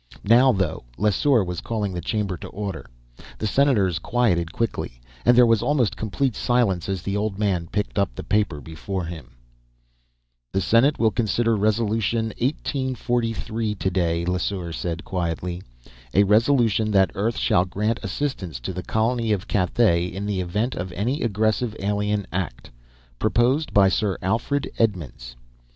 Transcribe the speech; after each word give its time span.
Now, 0.23 0.51
though, 0.51 0.83
Lesseur 0.97 1.43
was 1.43 1.61
calling 1.61 1.93
the 1.93 2.01
chamber 2.01 2.35
to 2.35 2.47
order. 2.47 2.87
The 3.37 3.45
senators 3.45 3.99
quieted 3.99 4.51
quickly, 4.51 4.99
and 5.25 5.37
there 5.37 5.45
was 5.45 5.61
almost 5.61 5.95
complete 5.95 6.35
silence 6.35 6.89
as 6.89 7.03
the 7.03 7.15
old 7.15 7.37
man 7.37 7.67
picked 7.71 7.99
up 7.99 8.15
the 8.15 8.23
paper 8.23 8.61
before 8.61 9.05
him. 9.05 9.35
"The 10.53 10.59
Senate 10.59 10.97
will 10.97 11.11
consider 11.11 11.55
Resolution 11.55 12.33
1843 12.39 13.75
today," 13.75 14.25
Lesseur 14.25 14.71
said 14.71 15.05
quietly. 15.05 15.61
"_A 16.15 16.27
Resolution 16.27 16.89
that 16.89 17.11
Earth 17.13 17.37
shall 17.37 17.65
grant 17.65 17.99
assistance 18.01 18.59
to 18.61 18.73
the 18.73 18.81
Colony 18.81 19.31
of 19.31 19.47
Cathay 19.47 20.05
in 20.05 20.25
the 20.25 20.41
event 20.41 20.73
of 20.73 20.91
any 20.93 21.21
aggressive 21.21 21.75
alien 21.79 22.25
act__, 22.33 22.71
proposed 23.19 23.71
by 23.71 23.87
Sir 23.87 24.17
Alfred 24.23 24.67
Edmonds. 24.79 25.35